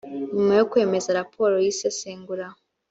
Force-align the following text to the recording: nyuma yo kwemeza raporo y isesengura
nyuma 0.35 0.53
yo 0.59 0.65
kwemeza 0.71 1.15
raporo 1.19 1.53
y 1.63 1.67
isesengura 1.73 2.45